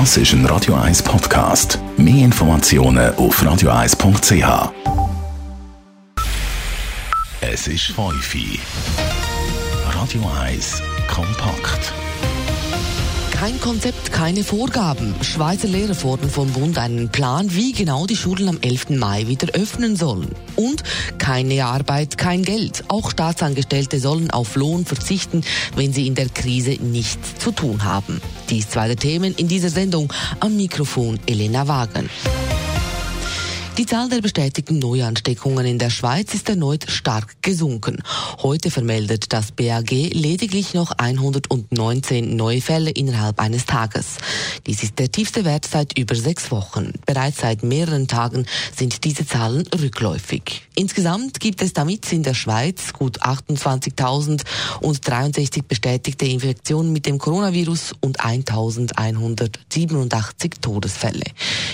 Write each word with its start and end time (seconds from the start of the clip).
Das 0.00 0.16
ist 0.16 0.32
ein 0.32 0.44
Radio 0.46 0.74
1 0.74 1.04
Podcast. 1.04 1.78
Mehr 1.96 2.24
Informationen 2.24 3.14
auf 3.14 3.40
radio1.ch. 3.40 4.72
Es 7.40 7.68
ist 7.68 7.92
Feufi. 7.92 8.58
Radio 9.92 10.20
1 10.42 10.82
kompakt. 11.06 11.92
Kein 13.44 13.60
Konzept, 13.60 14.10
keine 14.10 14.42
Vorgaben. 14.42 15.14
Schweizer 15.20 15.68
Lehrer 15.68 15.94
fordern 15.94 16.30
vom 16.30 16.50
Bund 16.54 16.78
einen 16.78 17.10
Plan, 17.10 17.54
wie 17.54 17.72
genau 17.72 18.06
die 18.06 18.16
Schulen 18.16 18.48
am 18.48 18.58
11. 18.62 18.96
Mai 18.96 19.26
wieder 19.26 19.52
öffnen 19.52 19.96
sollen. 19.96 20.30
Und 20.56 20.82
keine 21.18 21.66
Arbeit, 21.66 22.16
kein 22.16 22.42
Geld. 22.42 22.84
Auch 22.88 23.10
Staatsangestellte 23.10 24.00
sollen 24.00 24.30
auf 24.30 24.56
Lohn 24.56 24.86
verzichten, 24.86 25.42
wenn 25.76 25.92
sie 25.92 26.06
in 26.06 26.14
der 26.14 26.30
Krise 26.30 26.82
nichts 26.82 27.36
zu 27.38 27.52
tun 27.52 27.84
haben. 27.84 28.22
Dies 28.48 28.70
zwei 28.70 28.86
der 28.86 28.96
Themen 28.96 29.34
in 29.34 29.46
dieser 29.46 29.68
Sendung. 29.68 30.10
Am 30.40 30.56
Mikrofon 30.56 31.20
Elena 31.26 31.68
Wagen. 31.68 32.08
Die 33.76 33.86
Zahl 33.86 34.08
der 34.08 34.20
bestätigten 34.20 34.78
Neuansteckungen 34.78 35.66
in 35.66 35.80
der 35.80 35.90
Schweiz 35.90 36.32
ist 36.32 36.48
erneut 36.48 36.88
stark 36.88 37.42
gesunken. 37.42 38.04
Heute 38.40 38.70
vermeldet 38.70 39.32
das 39.32 39.50
BAG 39.50 39.90
lediglich 39.90 40.74
noch 40.74 40.92
119 40.92 42.36
neue 42.36 42.60
Fälle 42.60 42.90
innerhalb 42.90 43.40
eines 43.40 43.66
Tages. 43.66 44.18
Dies 44.68 44.84
ist 44.84 45.00
der 45.00 45.10
tiefste 45.10 45.44
Wert 45.44 45.66
seit 45.68 45.98
über 45.98 46.14
sechs 46.14 46.52
Wochen. 46.52 46.92
Bereits 47.04 47.40
seit 47.40 47.64
mehreren 47.64 48.06
Tagen 48.06 48.46
sind 48.76 49.02
diese 49.02 49.26
Zahlen 49.26 49.66
rückläufig. 49.66 50.62
Insgesamt 50.76 51.40
gibt 51.40 51.60
es 51.60 51.72
damit 51.72 52.12
in 52.12 52.22
der 52.22 52.34
Schweiz 52.34 52.92
gut 52.92 53.22
28.063 53.22 55.64
bestätigte 55.66 56.26
Infektionen 56.26 56.92
mit 56.92 57.06
dem 57.06 57.18
Coronavirus 57.18 57.96
und 58.00 58.20
1.187 58.20 60.60
Todesfälle. 60.60 61.24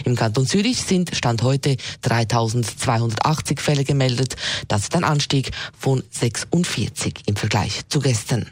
Im 0.07 0.17
Kanton 0.17 0.47
Zürich 0.47 0.81
sind 0.81 1.15
Stand 1.15 1.43
heute 1.43 1.77
3280 2.03 3.61
Fälle 3.61 3.85
gemeldet. 3.85 4.37
Das 4.69 4.83
ist 4.83 4.95
ein 4.95 5.05
Anstieg 5.05 5.51
von 5.79 6.03
46 6.11 7.23
im 7.27 7.37
Vergleich 7.37 7.83
zu 7.89 8.01
gestern. 8.01 8.47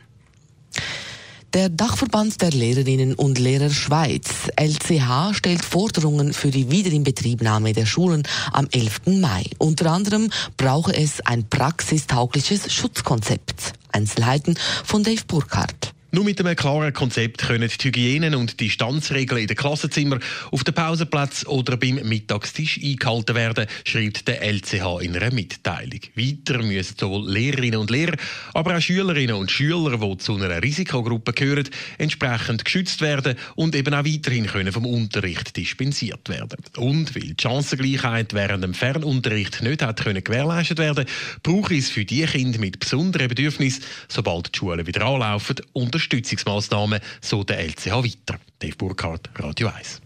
Der 1.54 1.70
Dachverband 1.70 2.42
der 2.42 2.50
Lehrerinnen 2.50 3.14
und 3.14 3.38
Lehrer 3.38 3.70
Schweiz, 3.70 4.50
LCH, 4.56 5.34
stellt 5.34 5.64
Forderungen 5.64 6.34
für 6.34 6.50
die 6.50 6.70
Wiederinbetriebnahme 6.70 7.72
der 7.72 7.86
Schulen 7.86 8.22
am 8.52 8.68
11. 8.70 9.06
Mai. 9.18 9.44
Unter 9.56 9.90
anderem 9.90 10.30
brauche 10.58 10.94
es 10.94 11.22
ein 11.22 11.48
praxistaugliches 11.48 12.70
Schutzkonzept. 12.70 13.72
Einzelheiten 13.90 14.58
von 14.84 15.02
Dave 15.02 15.22
Burkhardt. 15.26 15.94
Nur 16.10 16.24
mit 16.24 16.40
einem 16.40 16.56
klaren 16.56 16.94
Konzept 16.94 17.42
können 17.42 17.68
die 17.68 17.88
Hygienen- 17.88 18.34
und 18.34 18.60
Distanzregeln 18.60 19.42
in 19.42 19.46
den 19.46 19.58
Klassenzimmern, 19.58 20.20
auf 20.50 20.64
den 20.64 20.72
Pausenplätzen 20.72 21.48
oder 21.48 21.76
beim 21.76 21.96
Mittagstisch 21.96 22.80
eingehalten 22.82 23.36
werden, 23.36 23.66
schreibt 23.84 24.26
der 24.26 24.42
LCH 24.42 25.02
in 25.02 25.14
einer 25.14 25.34
Mitteilung. 25.34 26.00
Weiter 26.14 26.62
müssen 26.62 26.94
sowohl 26.98 27.30
Lehrerinnen 27.30 27.78
und 27.78 27.90
Lehrer, 27.90 28.16
aber 28.54 28.78
auch 28.78 28.80
Schülerinnen 28.80 29.36
und 29.36 29.50
Schüler, 29.50 29.98
die 29.98 30.16
zu 30.16 30.36
einer 30.36 30.62
Risikogruppe 30.62 31.34
gehören, 31.34 31.68
entsprechend 31.98 32.64
geschützt 32.64 33.02
werden 33.02 33.36
und 33.54 33.76
eben 33.76 33.92
auch 33.92 34.06
weiterhin 34.06 34.46
können 34.46 34.72
vom 34.72 34.86
Unterricht 34.86 35.58
dispensiert 35.58 36.30
werden. 36.30 36.56
Und 36.78 37.14
weil 37.14 37.34
die 37.34 37.36
Chancengleichheit 37.38 38.32
während 38.32 38.64
dem 38.64 38.72
Fernunterricht 38.72 39.62
nicht 39.62 39.82
hat 39.82 40.02
können 40.02 40.24
gewährleistet 40.24 40.78
werden, 40.78 41.04
braucht 41.42 41.72
es 41.72 41.90
für 41.90 42.06
die 42.06 42.24
Kinder 42.24 42.58
mit 42.60 42.80
besonderen 42.80 43.28
Bedürfnissen, 43.28 43.84
sobald 44.08 44.54
die 44.54 44.58
Schulen 44.58 44.86
wieder 44.86 45.04
anlaufen, 45.04 45.56
Unterstützungsmaßnahmen, 45.98 47.00
so 47.20 47.42
der 47.42 47.58
LCH 47.58 47.90
weiter. 47.90 48.38
Dave 48.60 48.76
Burkhardt, 48.76 49.30
Radio 49.34 49.68
1. 49.68 50.00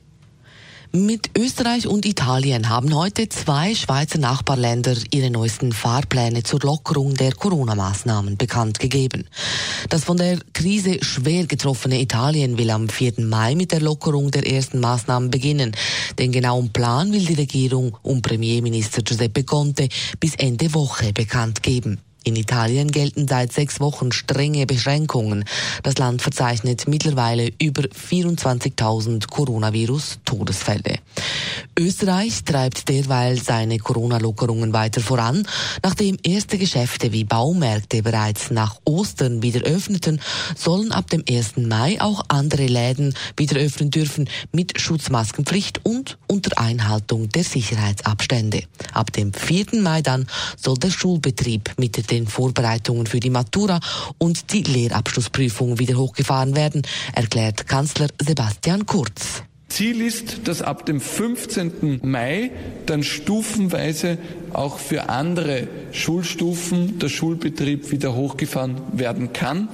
Mit 0.94 1.30
Österreich 1.38 1.86
und 1.86 2.06
Italien 2.06 2.70
haben 2.70 2.94
heute 2.94 3.28
zwei 3.28 3.74
Schweizer 3.74 4.18
Nachbarländer 4.18 4.94
ihre 5.10 5.30
neuesten 5.30 5.72
Fahrpläne 5.72 6.42
zur 6.44 6.60
Lockerung 6.60 7.14
der 7.14 7.32
Corona-Maßnahmen 7.32 8.38
bekannt 8.38 8.78
gegeben. 8.78 9.26
Das 9.90 10.04
von 10.04 10.16
der 10.16 10.38
Krise 10.54 11.02
schwer 11.02 11.46
getroffene 11.46 12.00
Italien 12.00 12.56
will 12.56 12.70
am 12.70 12.88
4. 12.88 13.20
Mai 13.20 13.54
mit 13.54 13.72
der 13.72 13.80
Lockerung 13.80 14.30
der 14.30 14.46
ersten 14.50 14.80
Maßnahmen 14.80 15.30
beginnen. 15.30 15.72
Den 16.18 16.32
genauen 16.32 16.72
Plan 16.72 17.12
will 17.12 17.24
die 17.24 17.34
Regierung 17.34 17.98
um 18.02 18.22
Premierminister 18.22 19.02
Giuseppe 19.02 19.44
Conte 19.44 19.88
bis 20.20 20.36
Ende 20.36 20.72
Woche 20.72 21.12
bekannt 21.12 21.62
geben. 21.62 22.00
In 22.24 22.36
Italien 22.36 22.90
gelten 22.92 23.26
seit 23.26 23.52
sechs 23.52 23.80
Wochen 23.80 24.12
strenge 24.12 24.66
Beschränkungen. 24.66 25.44
Das 25.82 25.98
Land 25.98 26.22
verzeichnet 26.22 26.86
mittlerweile 26.86 27.50
über 27.60 27.82
24.000 27.82 29.28
Coronavirus-Todesfälle. 29.28 30.98
Österreich 31.78 32.44
treibt 32.44 32.88
derweil 32.88 33.42
seine 33.42 33.78
Corona-Lockerungen 33.78 34.72
weiter 34.72 35.00
voran. 35.00 35.48
Nachdem 35.82 36.18
erste 36.22 36.58
Geschäfte 36.58 37.12
wie 37.12 37.24
Baumärkte 37.24 38.02
bereits 38.02 38.50
nach 38.50 38.76
Ostern 38.84 39.42
wieder 39.42 39.62
öffneten, 39.62 40.20
sollen 40.54 40.92
ab 40.92 41.08
dem 41.10 41.24
1. 41.28 41.56
Mai 41.56 42.00
auch 42.00 42.22
andere 42.28 42.66
Läden 42.66 43.14
wieder 43.36 43.58
öffnen 43.58 43.90
dürfen 43.90 44.28
mit 44.52 44.80
Schutzmaskenpflicht 44.80 45.80
und 45.84 46.18
unter 46.28 46.58
Einhaltung 46.58 47.30
der 47.30 47.44
Sicherheitsabstände. 47.44 48.64
Ab 48.92 49.12
dem 49.12 49.32
4. 49.32 49.80
Mai 49.80 50.02
dann 50.02 50.26
soll 50.56 50.76
der 50.76 50.90
Schulbetrieb 50.90 51.72
mit 51.78 51.96
den 52.12 52.26
Vorbereitungen 52.26 53.06
für 53.06 53.20
die 53.20 53.30
Matura 53.30 53.80
und 54.18 54.52
die 54.52 54.62
Lehrabschlussprüfung 54.62 55.78
wieder 55.78 55.96
hochgefahren 55.96 56.54
werden, 56.54 56.82
erklärt 57.14 57.66
Kanzler 57.66 58.08
Sebastian 58.20 58.84
Kurz. 58.84 59.42
Ziel 59.70 60.02
ist, 60.02 60.46
dass 60.46 60.60
ab 60.60 60.84
dem 60.84 61.00
15. 61.00 62.00
Mai 62.02 62.50
dann 62.84 63.02
stufenweise 63.02 64.18
auch 64.52 64.78
für 64.78 65.08
andere 65.08 65.66
Schulstufen 65.92 66.98
der 66.98 67.08
Schulbetrieb 67.08 67.90
wieder 67.90 68.14
hochgefahren 68.14 68.76
werden 68.92 69.32
kann. 69.32 69.68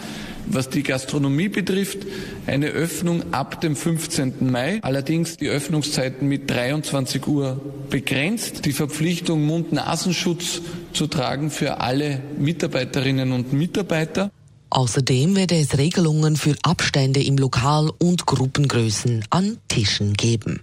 Was 0.47 0.71
die 0.71 0.85
Gastronomie 0.85 1.49
betrifft, 1.49 2.07
eine 2.47 2.69
Öffnung 2.69 3.35
ab 3.35 3.61
dem 3.61 3.77
15. 3.77 4.51
Mai, 4.51 4.79
allerdings 4.83 5.37
die 5.37 5.49
Öffnungszeiten 5.49 6.27
mit 6.27 6.49
23 6.49 7.27
Uhr 7.27 7.61
begrenzt. 7.91 8.65
Die 8.65 8.73
Verpflichtung, 8.73 9.45
Mund-Nasenschutz 9.45 10.63
zu 10.93 11.07
tragen 11.07 11.51
für 11.51 11.81
alle 11.81 12.21
Mitarbeiterinnen 12.39 13.33
und 13.33 13.53
Mitarbeiter. 13.53 14.31
Außerdem 14.71 15.35
werde 15.37 15.57
es 15.57 15.79
Regelungen 15.79 16.37
für 16.37 16.55
Abstände 16.63 17.23
im 17.23 17.39
Lokal 17.39 17.91
und 17.99 18.27
Gruppengrößen 18.27 19.25
an 19.31 19.59
Tischen 19.69 20.15
geben. 20.15 20.61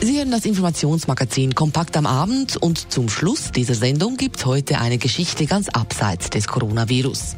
Sie 0.00 0.16
hören 0.16 0.30
das 0.30 0.44
Informationsmagazin 0.44 1.56
Kompakt 1.56 1.96
am 1.96 2.06
Abend 2.06 2.56
und 2.56 2.92
zum 2.92 3.08
Schluss 3.08 3.50
dieser 3.50 3.74
Sendung 3.74 4.16
gibt's 4.16 4.46
heute 4.46 4.78
eine 4.78 4.98
Geschichte 4.98 5.46
ganz 5.46 5.68
abseits 5.68 6.30
des 6.30 6.46
Coronavirus. 6.46 7.36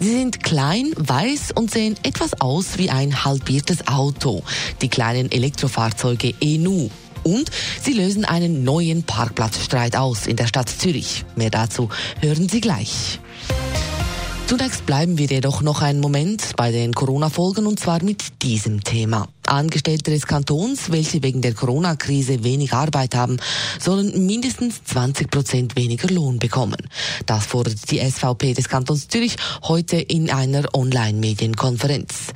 Sie 0.00 0.10
sind 0.10 0.42
klein, 0.42 0.92
weiß 0.96 1.52
und 1.54 1.70
sehen 1.70 1.96
etwas 2.02 2.40
aus 2.40 2.78
wie 2.78 2.90
ein 2.90 3.24
halbiertes 3.24 3.86
Auto, 3.86 4.42
die 4.82 4.88
kleinen 4.88 5.30
Elektrofahrzeuge 5.30 6.34
ENU. 6.40 6.90
Und 7.24 7.50
sie 7.82 7.92
lösen 7.92 8.24
einen 8.24 8.62
neuen 8.62 9.02
Parkplatzstreit 9.02 9.96
aus 9.96 10.26
in 10.26 10.36
der 10.36 10.46
Stadt 10.46 10.68
Zürich. 10.68 11.24
Mehr 11.34 11.50
dazu 11.50 11.88
hören 12.20 12.48
Sie 12.48 12.60
gleich. 12.60 13.18
Zunächst 14.46 14.84
bleiben 14.84 15.16
wir 15.16 15.26
jedoch 15.26 15.62
noch 15.62 15.80
einen 15.80 16.00
Moment 16.00 16.52
bei 16.56 16.70
den 16.70 16.92
Corona-Folgen 16.92 17.66
und 17.66 17.80
zwar 17.80 18.02
mit 18.02 18.42
diesem 18.42 18.84
Thema. 18.84 19.26
Angestellte 19.54 20.10
des 20.10 20.26
Kantons, 20.26 20.90
welche 20.90 21.22
wegen 21.22 21.40
der 21.40 21.54
Corona-Krise 21.54 22.44
wenig 22.44 22.72
Arbeit 22.72 23.14
haben, 23.14 23.38
sollen 23.80 24.26
mindestens 24.26 24.84
20 24.84 25.30
Prozent 25.30 25.76
weniger 25.76 26.08
Lohn 26.08 26.38
bekommen. 26.38 26.76
Das 27.26 27.46
fordert 27.46 27.90
die 27.90 27.98
SVP 27.98 28.54
des 28.54 28.68
Kantons 28.68 29.08
Zürich 29.08 29.36
heute 29.62 29.96
in 29.96 30.30
einer 30.30 30.74
Online-Medienkonferenz. 30.74 32.32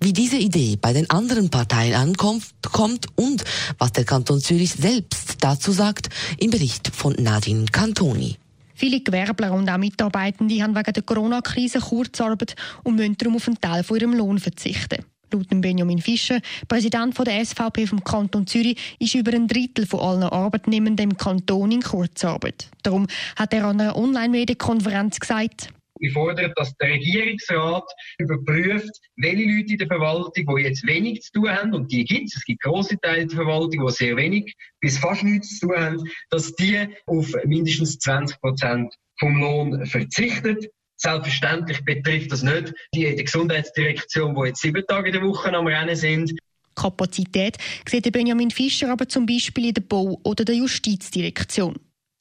Wie 0.00 0.12
diese 0.12 0.36
Idee 0.36 0.76
bei 0.80 0.92
den 0.92 1.08
anderen 1.10 1.50
Parteien 1.50 1.94
ankommt 1.94 2.44
kommt 2.72 3.06
und 3.16 3.44
was 3.78 3.92
der 3.92 4.04
Kanton 4.04 4.40
Zürich 4.40 4.72
selbst 4.72 5.36
dazu 5.40 5.72
sagt, 5.72 6.08
im 6.38 6.50
Bericht 6.50 6.90
von 6.94 7.14
Nadine 7.18 7.66
Cantoni. 7.66 8.36
Viele 8.74 9.00
Gewerbler 9.00 9.52
und 9.52 9.70
auch 9.70 9.78
Mitarbeitende 9.78 10.60
haben 10.62 10.74
wegen 10.74 10.92
der 10.92 11.02
Corona-Krise 11.02 11.78
Kurzarbeit 11.78 12.56
und 12.82 12.96
müssen 12.96 13.16
darum 13.16 13.36
auf 13.36 13.46
einen 13.46 13.60
Teil 13.60 13.84
von 13.84 13.96
ihrem 13.96 14.14
Lohn 14.14 14.38
verzichten. 14.38 15.04
Laut 15.34 15.48
Benjamin 15.50 15.98
Fischer, 15.98 16.40
Präsident 16.68 17.18
der 17.18 17.44
SVP 17.44 17.86
vom 17.86 18.04
Kanton 18.04 18.46
Zürich, 18.46 18.96
ist 19.00 19.14
über 19.16 19.32
ein 19.32 19.48
Drittel 19.48 19.84
von 19.84 20.00
allen 20.00 20.22
Arbeitnehmenden 20.22 21.10
im 21.10 21.16
Kanton 21.16 21.72
in 21.72 21.82
Kurzarbeit. 21.82 22.70
Darum 22.84 23.08
hat 23.36 23.52
er 23.52 23.64
an 23.64 23.80
einer 23.80 23.96
Online-Medienkonferenz 23.96 25.18
gesagt, 25.18 25.72
ich 26.00 26.12
fordere, 26.12 26.52
dass 26.56 26.76
der 26.76 26.90
Regierungsrat 26.90 27.84
überprüft, 28.18 28.90
welche 29.16 29.44
Leute 29.44 29.72
in 29.72 29.78
der 29.78 29.86
Verwaltung, 29.86 30.56
die 30.56 30.62
jetzt 30.62 30.86
wenig 30.86 31.22
zu 31.22 31.32
tun 31.32 31.50
haben, 31.50 31.72
und 31.72 31.90
die 31.92 32.04
gibt 32.04 32.28
es, 32.28 32.36
es 32.36 32.44
gibt 32.44 32.62
große 32.62 32.98
Teile 33.00 33.26
der 33.26 33.36
Verwaltung, 33.36 33.86
die 33.86 33.92
sehr 33.92 34.16
wenig 34.16 34.54
bis 34.80 34.98
fast 34.98 35.22
nichts 35.22 35.58
zu 35.58 35.68
tun 35.68 35.76
haben, 35.76 36.10
dass 36.30 36.54
die 36.56 36.88
auf 37.06 37.32
mindestens 37.44 37.98
20 37.98 38.40
Prozent 38.40 38.94
vom 39.18 39.40
Lohn 39.40 39.86
verzichtet. 39.86 40.68
Selbstverständlich 41.04 41.84
betrifft 41.84 42.32
das 42.32 42.42
nicht 42.42 42.72
die, 42.94 43.14
die 43.14 43.24
Gesundheitsdirektion, 43.24 44.34
die 44.34 44.48
jetzt 44.48 44.62
sieben 44.62 44.82
Tage 44.86 45.08
in 45.08 45.12
der 45.12 45.22
Woche 45.22 45.52
am 45.52 45.66
Rennen 45.66 45.94
sind. 45.94 46.32
Kapazität 46.74 47.58
sieht 47.86 48.10
Benjamin 48.10 48.50
Fischer 48.50 48.90
aber 48.90 49.06
zum 49.06 49.26
Beispiel 49.26 49.66
in 49.66 49.74
der 49.74 49.82
Bau- 49.82 50.18
oder 50.24 50.46
der 50.46 50.54
Justizdirektion. 50.54 51.76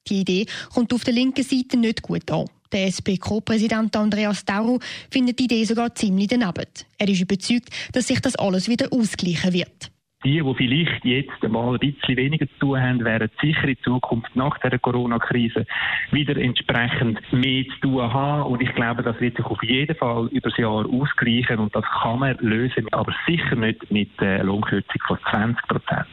Die 0.10 0.20
Idee 0.20 0.46
kommt 0.74 0.94
auf 0.94 1.06
der 1.06 1.14
linken 1.14 1.44
Seite 1.44 1.78
nicht 1.78 2.02
gut 2.02 2.30
an. 2.30 2.46
Der 2.74 2.88
SP-Co-Präsident 2.92 3.96
Andreas 3.96 4.44
Tauro 4.44 4.80
findet 5.10 5.40
die 5.40 5.46
Idee 5.46 5.64
sogar 5.64 5.96
ziemlich 5.96 6.28
daneben. 6.28 6.66
Er 6.98 7.08
ist 7.08 7.22
überzeugt, 7.22 7.70
dass 7.94 8.08
sich 8.08 8.20
das 8.20 8.36
alles 8.36 8.68
wieder 8.68 8.92
ausgleichen 8.92 9.54
wird. 9.54 9.93
Die, 10.24 10.42
die 10.42 10.54
vielleicht 10.56 11.04
jetzt 11.04 11.44
mal 11.50 11.74
ein 11.74 11.80
bisschen 11.80 12.16
weniger 12.18 12.48
zu 12.48 12.60
tun 12.60 12.81
haben, 12.81 13.04
werden 13.04 13.30
sicher 13.42 13.68
in 13.68 13.78
Zukunft 13.84 14.34
nach 14.36 14.58
der 14.60 14.80
Corona-Krise 14.80 15.66
wieder 16.12 16.38
entsprechend 16.38 17.20
mehr 17.34 17.66
zu 17.66 17.80
tun 17.81 18.14
haben. 18.14 18.44
Und 18.44 18.62
ich 18.62 18.74
glaube, 18.74 19.04
das 19.04 19.20
wird 19.20 19.36
sich 19.36 19.46
auf 19.46 19.62
jeden 19.64 19.96
Fall 19.96 20.28
über 20.28 20.50
das 20.50 20.58
Jahr 20.58 20.86
ausgleichen 20.86 21.60
und 21.60 21.75
das 21.75 21.84
kann 22.02 22.20
man 22.20 22.38
lösen, 22.38 22.88
aber 22.92 23.14
sicher 23.28 23.56
nicht 23.56 23.92
mit 23.92 24.10
einer 24.20 24.46
Lohnkürzung 24.46 25.02
von 25.08 25.20
20 25.30 25.68
Prozent. 25.68 26.08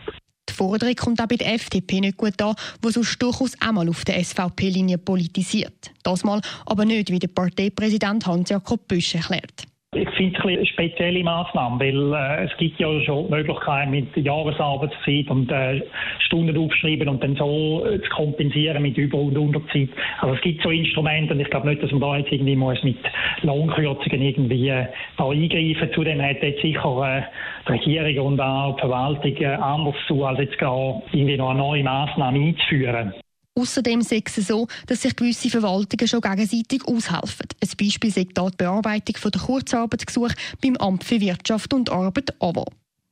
Die 0.49 0.55
Forderung 0.55 0.95
kommt 0.97 1.23
auch 1.23 1.29
bei 1.29 1.37
der 1.37 1.55
FDP 1.55 2.01
nicht 2.01 2.17
gut 2.17 2.43
an, 2.43 2.55
wo 2.83 2.91
sonst 2.91 3.23
durchaus 3.23 3.61
einmal 3.63 3.89
auf 3.89 4.05
der 4.05 4.23
SVP-Linie 4.23 4.99
politisiert. 4.99 5.93
Das 6.03 6.25
mal 6.25 6.41
aber 6.67 6.85
nicht, 6.85 7.11
wie 7.11 7.21
der 7.21 7.29
Parteipräsident 7.29 8.27
Hans-Jakob 8.27 8.89
Büsch 8.89 9.15
erklärt. 9.15 9.70
Ich 9.93 10.09
finde 10.11 10.39
es 10.39 10.45
eine 10.45 10.67
spezielle 10.67 11.25
Maßnahme, 11.25 11.81
weil 11.81 12.13
äh, 12.15 12.45
es 12.45 12.57
gibt 12.59 12.79
ja 12.79 12.89
schon 13.01 13.27
die 13.27 13.33
Möglichkeit 13.33 13.91
mit 13.91 14.17
Jahresarbeitszeit 14.17 15.29
und 15.29 15.51
äh, 15.51 15.83
Stunden 16.21 16.57
aufschreiben 16.57 17.09
und 17.09 17.21
dann 17.25 17.35
so 17.35 17.85
äh, 17.85 18.01
zu 18.01 18.09
kompensieren 18.11 18.85
mit 18.85 18.97
Über- 18.97 19.19
und 19.19 19.37
Unterzeit. 19.37 19.89
Also 20.21 20.37
es 20.37 20.41
gibt 20.43 20.63
so 20.63 20.71
Instrumente 20.71 21.35
und 21.35 21.41
ich 21.41 21.51
glaube 21.51 21.71
nicht, 21.71 21.83
dass 21.83 21.91
man 21.91 22.03
da 22.03 22.19
jetzt 22.19 22.31
irgendwie 22.31 22.55
muss 22.55 22.81
mit 22.85 22.99
Lohnkürzungen 23.43 24.23
irgendwie 24.23 24.69
äh, 24.69 24.87
da 25.17 25.29
eingreifen. 25.29 25.93
Zudem 25.93 26.23
hat 26.23 26.41
jetzt 26.41 26.63
sicher 26.63 27.25
äh, 27.67 27.79
die 27.85 27.99
Regierung 27.99 28.35
und 28.35 28.41
auch 28.41 28.77
die 28.77 28.81
Verwaltung 28.83 29.37
äh, 29.39 29.47
anders 29.47 29.97
zu, 30.07 30.25
als 30.25 30.39
jetzt 30.39 30.59
gar 30.59 31.03
irgendwie 31.11 31.37
noch 31.37 31.51
eine 31.51 31.59
neue 31.59 31.83
Maßnahme 31.83 32.39
einzuführen. 32.39 33.13
Außerdem 33.55 34.03
sei 34.03 34.23
es 34.25 34.47
so, 34.47 34.69
dass 34.87 35.03
sich 35.03 35.17
gewisse 35.17 35.51
Verwaltungen 35.51 36.09
schon 36.09 36.21
gegenseitig 36.21 36.85
aushelfen. 36.87 37.47
Ein 37.61 37.69
Beispiel 37.79 38.11
sei 38.11 38.25
die 38.25 38.57
Bearbeitung 38.57 39.31
der 39.31 39.41
Kurzarbeitsgesuche 39.41 40.35
beim 40.63 40.77
Amt 40.77 41.05
für 41.05 41.21
Wirtschaft 41.21 41.75
und 41.75 41.91
Arbeit 41.91 42.35
AWA. 42.41 42.65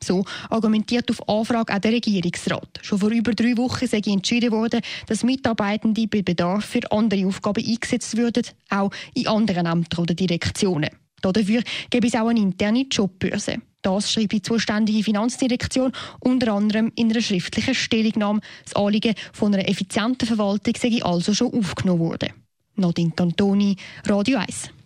So 0.02 0.24
argumentiert 0.48 1.10
auf 1.10 1.28
Anfrage 1.28 1.74
auch 1.74 1.78
der 1.78 1.92
Regierungsrat. 1.92 2.78
Schon 2.82 2.98
vor 2.98 3.10
über 3.10 3.32
drei 3.32 3.56
Wochen 3.56 3.86
sei 3.86 4.00
entschieden 4.06 4.52
worden, 4.52 4.80
dass 5.06 5.24
Mitarbeitende 5.24 6.06
bei 6.06 6.22
Bedarf 6.22 6.64
für 6.64 6.90
andere 6.92 7.26
Aufgaben 7.26 7.64
eingesetzt 7.66 8.16
würden, 8.16 8.44
auch 8.70 8.92
in 9.14 9.26
anderen 9.26 9.66
Ämtern 9.66 10.02
oder 10.02 10.14
Direktionen. 10.14 10.90
Dafür 11.20 11.62
gäbe 11.90 12.06
es 12.06 12.14
auch 12.14 12.28
eine 12.28 12.38
interne 12.40 12.86
Jobbörse. 12.88 13.56
Das 13.88 14.12
schreibt 14.12 14.32
die 14.32 14.42
zuständige 14.42 15.02
Finanzdirektion 15.02 15.92
unter 16.20 16.52
anderem 16.52 16.92
in 16.94 17.10
einer 17.10 17.22
schriftlichen 17.22 17.74
Stellungnahme. 17.74 18.40
Das 18.64 18.76
Anliegen 18.76 19.14
von 19.32 19.54
einer 19.54 19.66
effizienten 19.66 20.28
Verwaltung 20.28 20.74
sei 20.78 21.02
also 21.02 21.32
schon 21.32 21.54
aufgenommen 21.54 22.00
worden. 22.00 22.34
Nadine 22.76 23.12
Cantoni, 23.16 23.76
Radio 24.06 24.40
1. 24.40 24.77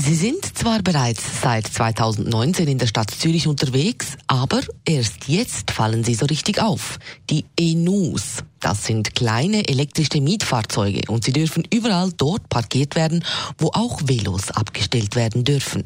Sie 0.00 0.14
sind 0.14 0.56
zwar 0.56 0.80
bereits 0.80 1.42
seit 1.42 1.66
2019 1.66 2.68
in 2.68 2.78
der 2.78 2.86
Stadt 2.86 3.10
Zürich 3.10 3.48
unterwegs, 3.48 4.16
aber 4.28 4.60
erst 4.84 5.26
jetzt 5.26 5.72
fallen 5.72 6.04
sie 6.04 6.14
so 6.14 6.26
richtig 6.26 6.62
auf. 6.62 7.00
Die 7.30 7.44
ENUs, 7.58 8.44
das 8.60 8.86
sind 8.86 9.16
kleine 9.16 9.68
elektrische 9.68 10.20
Mietfahrzeuge 10.20 11.10
und 11.10 11.24
sie 11.24 11.32
dürfen 11.32 11.64
überall 11.74 12.12
dort 12.16 12.48
parkiert 12.48 12.94
werden, 12.94 13.24
wo 13.58 13.70
auch 13.72 14.00
Velos 14.04 14.52
abgestellt 14.52 15.16
werden 15.16 15.42
dürfen. 15.42 15.82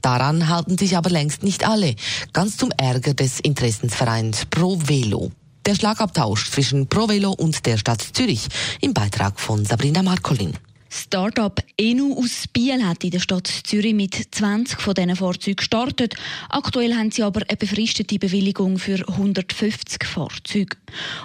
Daran 0.00 0.48
halten 0.48 0.78
sich 0.78 0.96
aber 0.96 1.10
längst 1.10 1.42
nicht 1.42 1.68
alle, 1.68 1.96
ganz 2.32 2.56
zum 2.56 2.70
Ärger 2.78 3.12
des 3.12 3.40
Interessensvereins 3.40 4.46
Pro 4.46 4.78
Velo. 4.82 5.32
Der 5.66 5.74
Schlagabtausch 5.74 6.50
zwischen 6.50 6.86
Pro 6.86 7.10
Velo 7.10 7.32
und 7.32 7.66
der 7.66 7.76
Stadt 7.76 8.00
Zürich 8.00 8.48
im 8.80 8.94
Beitrag 8.94 9.38
von 9.38 9.66
Sabrina 9.66 10.02
Markolin. 10.02 10.56
Startup 10.92 11.62
Enu 11.76 12.18
aus 12.18 12.48
Biel 12.52 12.84
hat 12.84 13.04
in 13.04 13.12
der 13.12 13.20
Stadt 13.20 13.46
Zürich 13.46 13.94
mit 13.94 14.14
20 14.14 14.80
von 14.80 14.94
diesen 14.94 15.14
Fahrzeugen 15.14 15.56
gestartet. 15.56 16.16
Aktuell 16.48 16.94
haben 16.94 17.12
sie 17.12 17.22
aber 17.22 17.42
eine 17.46 17.56
befristete 17.56 18.18
Bewilligung 18.18 18.76
für 18.76 19.08
150 19.08 20.04
Fahrzeuge. 20.04 20.76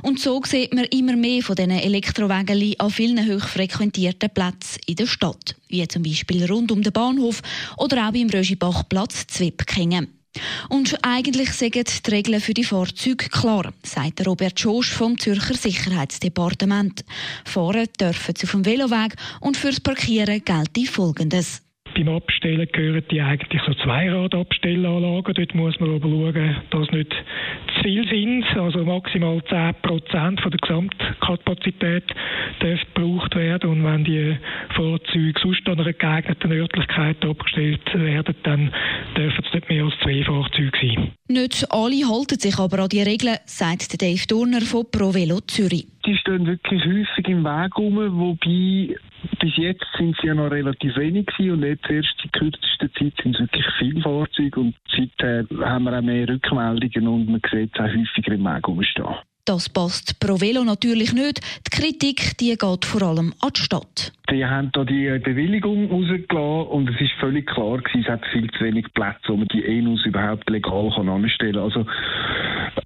Und 0.03 0.19
so 0.19 0.39
sieht 0.45 0.73
man 0.75 0.85
immer 0.85 1.15
mehr 1.15 1.41
von 1.41 1.55
diesen 1.55 1.71
Elektrowagen 1.71 2.75
an 2.77 2.91
vielen 2.91 3.27
hochfrequentierten 3.27 4.29
Plätzen 4.29 4.81
in 4.85 4.97
der 4.97 5.07
Stadt, 5.07 5.55
wie 5.67 5.87
zum 5.87 6.03
Beispiel 6.03 6.45
rund 6.45 6.71
um 6.71 6.83
den 6.83 6.93
Bahnhof 6.93 7.41
oder 7.77 8.07
auch 8.07 8.13
beim 8.13 8.29
Röschibachplatz 8.29 9.25
Zwebkingen. 9.25 10.14
Und 10.69 10.97
eigentlich 11.03 11.51
sagen 11.51 11.83
die 11.85 12.11
Regeln 12.11 12.41
für 12.41 12.53
die 12.53 12.63
Fahrzeuge 12.63 13.29
klar, 13.29 13.73
sagt 13.83 14.25
Robert 14.25 14.59
Schosch 14.59 14.91
vom 14.91 15.17
Zürcher 15.17 15.55
Sicherheitsdepartement. 15.55 17.03
Fahren 17.45 17.87
dürfen 17.99 18.35
sie 18.35 18.45
auf 18.45 18.51
dem 18.51 18.65
Veloweg 18.65 19.15
und 19.41 19.57
fürs 19.57 19.79
Parkieren 19.79 20.43
gilt 20.43 20.89
Folgendes. 20.89 21.61
Beim 21.95 22.09
Abstellen 22.09 22.67
gehören 22.73 23.03
die 23.09 23.21
eigentlich 23.21 23.61
so 23.65 23.73
Zweiradabstellanlagen. 23.73 25.33
Dort 25.33 25.55
muss 25.55 25.79
man 25.79 25.95
aber 25.95 26.09
schauen, 26.09 26.61
dass 26.69 26.91
nicht 26.91 27.13
zu 27.85 27.91
viel 27.91 28.07
sind. 28.09 28.45
Also 28.57 28.83
maximal 28.83 29.41
10 29.47 29.75
Prozent 29.81 30.41
der 30.43 30.59
Gesamtkapazität 30.59 32.03
dürfte 32.61 32.85
gebraucht 32.93 33.35
werden. 33.35 33.69
Und 33.69 33.83
wenn 33.83 34.03
die 34.03 34.37
Fahrzeuge 34.75 35.39
sonst 35.41 35.67
an 35.67 35.79
einer 35.79 35.93
geeigneten 35.93 36.51
Örtlichkeit 36.51 37.23
abgestellt 37.23 37.81
werden, 37.93 38.35
dann 38.43 38.71
dürfen 39.15 39.43
es 39.45 39.53
nicht 39.53 39.69
mehr 39.69 39.83
als 39.85 39.93
zwei 40.01 40.23
Fahrzeuge 40.23 40.77
sein. 40.81 41.11
Nicht 41.27 41.65
alle 41.71 42.07
halten 42.07 42.39
sich 42.39 42.57
aber 42.57 42.79
an 42.79 42.89
die 42.89 43.01
Regeln, 43.01 43.37
sagt 43.45 44.01
Dave 44.01 44.27
Turner 44.27 44.61
von 44.61 44.85
ProVelo 44.91 45.39
Zürich. 45.41 45.87
Die 46.05 46.17
stehen 46.17 46.45
wirklich 46.45 46.83
häufig 46.85 47.27
im 47.27 47.43
Weg 47.43 47.77
rum, 47.77 47.95
wobei 47.95 48.95
bis 49.45 49.57
jetzt 49.57 49.85
sind 49.95 50.17
sie 50.19 50.27
ja 50.27 50.33
noch 50.33 50.49
relativ 50.49 50.97
wenig 50.97 51.27
gewesen 51.27 51.51
und 51.51 51.63
jetzt 51.63 51.87
erst 51.87 52.15
die 52.23 52.29
kürzeste 52.29 52.91
Zeit 52.93 53.13
sind 53.21 53.35
es 53.35 53.41
wirklich 53.41 53.65
viele 53.77 54.01
Fahrzeuge 54.01 54.59
und 54.59 54.75
seither 54.89 55.45
haben 55.61 55.83
wir 55.83 55.95
auch 55.95 56.01
mehr 56.01 56.27
Rückmeldungen 56.27 57.07
und 57.07 57.29
man 57.29 57.41
sieht 57.51 57.69
es 57.75 57.79
auch 57.79 57.83
häufiger 57.83 58.33
im 58.33 58.43
Weg 58.43 58.67
rumstehen. 58.67 59.05
Das 59.45 59.69
passt 59.69 60.19
Pro 60.19 60.41
Velo 60.41 60.63
natürlich 60.63 61.13
nicht. 61.13 61.39
Die 61.67 61.69
Kritik 61.69 62.35
die 62.39 62.57
geht 62.57 62.85
vor 62.85 63.03
allem 63.03 63.31
an 63.41 63.51
die 63.55 63.61
Stadt. 63.61 64.11
Die 64.31 64.43
haben 64.43 64.71
da 64.73 64.83
die 64.83 65.19
Bewilligung 65.19 65.87
rausgelassen 65.91 66.67
und 66.71 66.89
es 66.89 66.99
ist 66.99 67.11
völlig 67.19 67.45
klar 67.45 67.77
gewesen, 67.77 68.01
es 68.01 68.07
hat 68.07 68.25
viel 68.31 68.49
zu 68.49 68.63
wenig 68.63 68.91
Plätze, 68.95 69.27
wo 69.27 69.37
man 69.37 69.47
die 69.49 69.63
ENUs 69.63 70.03
überhaupt 70.03 70.49
legal 70.49 70.91
kann 70.95 71.09
anstellen 71.09 71.53
kann. 71.53 71.63
Also 71.63 71.85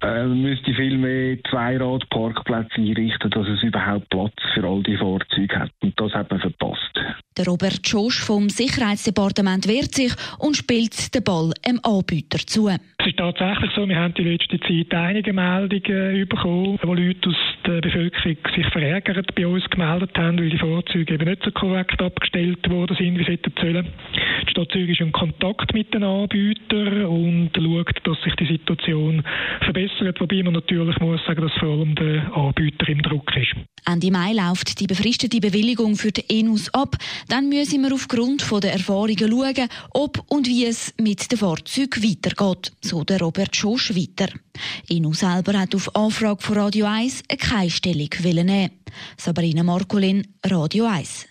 äh, 0.02 0.26
man 0.26 0.42
müsste 0.42 0.74
viel 0.74 0.98
mehr 0.98 1.38
Zweiradparkplätze 1.50 2.76
einrichten, 2.76 3.30
dass 3.30 3.48
es 3.48 3.62
überhaupt 3.62 4.10
Platz 4.10 4.34
für 4.52 4.64
all 4.64 4.82
die 4.82 4.98
Fahrzeuge 4.98 5.58
hat. 5.58 5.70
Und 5.80 5.98
das 5.98 6.12
hat 6.12 6.30
man 6.30 6.40
verpasst. 6.40 7.00
Der 7.38 7.46
Robert 7.46 7.86
Schosch 7.86 8.20
vom 8.20 8.50
Sicherheitsdepartement 8.50 9.66
wehrt 9.66 9.94
sich 9.94 10.12
und 10.38 10.58
spielt 10.58 11.14
den 11.14 11.24
Ball 11.24 11.52
dem 11.66 11.80
Anbieter 11.82 12.38
zu. 12.38 12.68
Ist 13.10 13.18
tatsächlich 13.18 13.72
so, 13.74 13.88
wir 13.88 13.96
haben 13.96 14.14
in 14.18 14.24
letzter 14.24 14.60
Zeit 14.60 14.94
einige 14.94 15.32
Meldungen 15.32 16.28
bekommen, 16.28 16.78
wo 16.80 16.94
Leute 16.94 17.30
aus 17.30 17.34
der 17.66 17.80
Bevölkerung 17.80 18.36
sich 18.54 18.66
verärgert 18.68 19.34
bei 19.34 19.48
uns 19.48 19.68
gemeldet 19.68 20.16
haben, 20.16 20.38
weil 20.38 20.50
die 20.50 20.58
Fahrzeuge 20.58 21.14
eben 21.14 21.28
nicht 21.28 21.42
so 21.42 21.50
korrekt 21.50 22.00
abgestellt 22.00 22.70
worden 22.70 22.96
sind, 22.96 23.18
wie 23.18 23.24
sie 23.24 23.32
hätten 23.32 23.52
sollen. 23.60 23.88
Die 24.46 24.50
Stadt 24.52 24.70
Zürich 24.70 24.90
ist 24.90 25.00
in 25.00 25.10
Kontakt 25.10 25.74
mit 25.74 25.92
den 25.92 26.04
Anbietern 26.04 27.04
und 27.06 27.50
schaut, 27.52 27.96
dass 28.04 28.22
sich 28.22 28.34
die 28.36 28.46
Situation 28.46 29.24
verbessert, 29.62 30.20
wobei 30.20 30.44
man 30.44 30.54
natürlich 30.54 30.98
muss 31.00 31.20
sagen, 31.26 31.42
dass 31.42 31.52
vor 31.58 31.68
allem 31.68 31.96
der 31.96 32.32
Anbieter 32.32 32.88
im 32.88 33.02
Druck 33.02 33.36
ist. 33.36 33.56
Ende 33.86 34.12
Mai 34.12 34.34
läuft 34.34 34.78
die 34.78 34.86
befristete 34.86 35.40
Bewilligung 35.40 35.96
für 35.96 36.12
die 36.12 36.24
ENUS 36.28 36.72
ab. 36.74 36.96
Dann 37.28 37.48
müssen 37.48 37.82
wir 37.82 37.92
aufgrund 37.92 38.44
der 38.62 38.72
Erfahrungen 38.72 39.18
schauen, 39.18 39.68
ob 39.94 40.22
und 40.28 40.46
wie 40.46 40.66
es 40.66 40.94
mit 41.00 41.32
dem 41.32 41.38
Fahrzeug 41.38 41.96
weitergeht, 42.02 42.72
so 42.82 42.99
der 43.04 43.20
Robert 43.20 43.54
Schosch 43.54 43.94
weiter. 43.94 44.32
ENU 44.88 45.12
selber 45.14 45.58
hat 45.58 45.74
auf 45.74 45.94
Anfrage 45.94 46.42
von 46.42 46.58
Radio 46.58 46.86
1 46.86 47.22
keine 47.38 47.70
Stellung 47.70 48.10
nehmen. 48.22 48.70
Sabrina 49.16 49.62
Markolin, 49.62 50.26
Radio 50.46 50.86
1. 50.86 51.26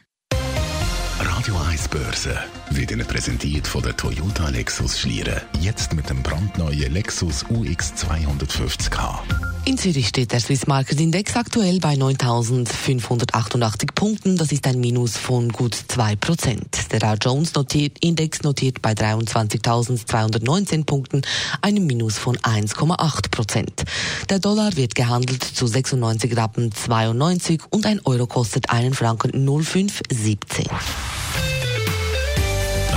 Radio 1.20 1.56
1 1.70 1.88
Börse 1.90 2.38
wird 2.72 2.92
Ihnen 2.92 3.06
präsentiert 3.06 3.68
von 3.68 3.82
der 3.82 3.96
Toyota 3.96 4.50
Lexus 4.50 5.00
Schlieren. 5.00 5.42
Jetzt 5.60 5.94
mit 5.94 6.10
dem 6.10 6.24
brandneuen 6.24 6.94
Lexus 6.94 7.44
UX 7.50 7.94
250k. 7.94 9.49
In 9.70 9.78
Zürich 9.78 10.08
steht 10.08 10.32
der 10.32 10.40
Swiss 10.40 10.66
Market 10.66 11.00
Index 11.00 11.36
aktuell 11.36 11.80
bei 11.80 11.94
9.588 11.94 13.94
Punkten. 13.94 14.36
Das 14.36 14.52
ist 14.52 14.66
ein 14.66 14.80
Minus 14.80 15.16
von 15.16 15.50
gut 15.50 15.76
2 15.76 16.16
Prozent. 16.16 16.92
Der 16.92 16.98
Dow 16.98 17.14
Jones 17.22 17.54
notiert, 17.54 18.00
Index 18.00 18.42
notiert 18.42 18.82
bei 18.82 18.94
23.219 18.94 20.86
Punkten, 20.86 21.22
einem 21.62 21.86
Minus 21.86 22.18
von 22.18 22.36
1,8 22.38 23.30
Prozent. 23.30 23.84
Der 24.28 24.40
Dollar 24.40 24.76
wird 24.76 24.96
gehandelt 24.96 25.44
zu 25.44 25.68
96 25.68 26.36
Rappen 26.36 26.72
92 26.72 27.62
und 27.70 27.86
ein 27.86 28.02
Euro 28.06 28.26
kostet 28.26 28.72
einen 28.72 28.96
Franken 28.96 29.46
0,517. 29.46 30.66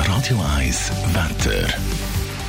Radio 0.06 0.40
1 0.56 0.90
Wetter. 1.12 1.68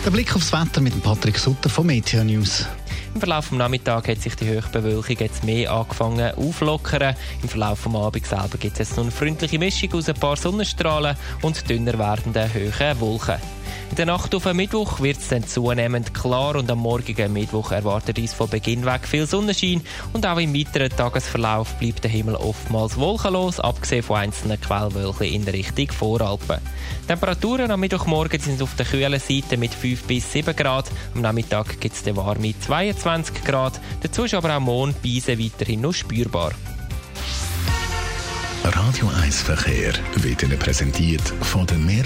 Der 0.06 0.12
Blick 0.12 0.34
aufs 0.34 0.53
Wetter 0.53 0.80
mit 0.80 1.03
Patrick 1.03 1.38
Sutter 1.38 1.70
von 1.70 1.86
Meteor 1.86 2.24
News. 2.24 2.65
Im 3.13 3.20
Verlauf 3.20 3.50
des 3.50 3.58
Nachmittags 3.60 4.08
hat 4.08 4.22
sich 4.22 4.36
die 4.36 4.48
Höchstbewölkung 4.48 5.17
jetzt 5.20 5.43
mehr 5.43 5.72
angefangen 5.72 6.34
auflockern. 6.36 7.15
Im 7.43 7.50
Verlauf 7.50 7.84
des 7.84 7.93
Abends 7.93 8.29
selber 8.29 8.58
gibt 8.58 8.74
es 8.74 8.79
jetzt 8.79 8.98
noch 8.98 9.03
eine 9.03 9.12
freundliche 9.12 9.60
Mischung 9.60 9.93
aus 9.93 10.10
ein 10.10 10.15
paar 10.15 10.36
Sonnenstrahlen 10.36 11.15
und 11.43 11.70
dünner 11.70 12.00
werdenden 12.00 12.51
hohen 12.51 13.00
Wolken. 13.00 13.36
In 13.94 13.98
der 13.98 14.08
Nacht 14.08 14.34
auf 14.34 14.46
den 14.46 14.58
Mittwoch 14.58 15.02
wird 15.02 15.20
es 15.20 15.28
dann 15.28 15.46
zunehmend 15.46 16.16
klar 16.16 16.56
und 16.56 16.72
am 16.72 16.80
morgigen 16.80 17.32
Mittwoch 17.32 17.72
erwartet 17.72 18.18
uns 18.18 18.34
von 18.34 18.50
Beginn 18.50 18.88
weg 18.88 19.08
viel 19.08 19.28
Sonnenschein 19.28 19.82
und 20.14 20.26
auch 20.26 20.40
im 20.40 20.52
weiteren 20.56 20.90
Tagesverlauf 20.90 21.76
bleibt 21.76 22.04
der 22.04 22.10
Himmel 22.10 22.34
oftmals 22.34 22.98
wolkenlos, 22.98 23.60
abgesehen 23.60 24.02
von 24.02 24.18
einzelnen 24.18 24.60
Quellwölkchen 24.60 25.28
in 25.28 25.44
Richtung 25.44 25.92
Voralpen. 25.92 26.58
Temperaturen 27.08 27.70
am 27.70 27.82
Mittwochmorgen 27.82 28.40
sind 28.40 28.64
auf 28.64 28.76
der 28.78 28.88
kühlen 28.88 29.20
Seite 29.20 29.58
mit 29.58 29.76
5 29.76 30.06
bis 30.06 30.34
7 30.34 30.56
Grad, 30.56 30.90
am 31.14 31.22
Nachmittag 31.22 31.80
gibt 31.80 31.94
es 31.94 32.02
den 32.02 32.16
warme 32.16 32.60
22 32.60 33.44
Grad, 33.44 33.80
dazu 34.02 34.24
ist 34.24 34.34
aber 34.34 34.58
auch 34.58 34.60
Mondbeise 34.60 35.38
weiterhin 35.38 35.82
noch 35.82 35.94
spürbar. 35.94 36.54
Radio 38.64 39.12
1 39.22 39.44
Verkehr 39.44 39.94
wird 40.16 40.42
Ihnen 40.42 40.58
präsentiert 40.58 41.22
von 41.42 41.68
der 41.68 41.78
Meer 41.78 42.06